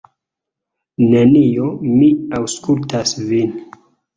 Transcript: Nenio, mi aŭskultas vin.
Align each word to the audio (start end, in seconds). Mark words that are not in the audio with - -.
Nenio, 1.11 1.67
mi 1.91 2.09
aŭskultas 2.39 3.17
vin. 3.31 3.57